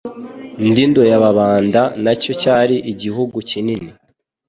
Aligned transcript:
Nduga 0.67 1.01
y'Ababanda 1.11 1.81
nacyo 2.03 2.31
cyari 2.41 2.75
igihugu 2.91 3.35
kinini 3.49 3.89